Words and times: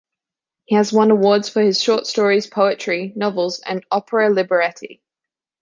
He 0.65 0.73
has 0.73 0.91
won 0.91 1.11
awards 1.11 1.47
for 1.47 1.61
his 1.61 1.79
short 1.79 2.07
stories, 2.07 2.47
poetry, 2.47 3.13
novels, 3.15 3.59
and 3.59 3.85
opera 3.91 4.31
libretti. 4.31 5.03